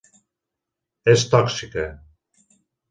[1.15, 1.87] És tòxica.